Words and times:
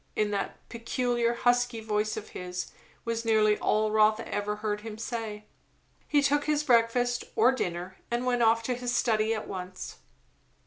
in 0.15 0.31
that 0.31 0.57
peculiar 0.67 1.35
husky 1.35 1.79
voice 1.79 2.17
of 2.17 2.29
his, 2.29 2.71
was 3.05 3.23
nearly 3.23 3.55
all 3.59 3.91
Rotha 3.91 4.27
ever 4.27 4.55
heard 4.55 4.81
him 4.81 4.97
say. 4.97 5.45
He 6.07 6.23
took 6.23 6.45
his 6.45 6.63
breakfast, 6.63 7.23
or 7.35 7.51
his 7.51 7.59
dinner, 7.59 7.97
and 8.09 8.25
went 8.25 8.41
off 8.41 8.63
to 8.63 8.73
his 8.73 8.91
study 8.91 9.31
at 9.35 9.47
once. 9.47 9.97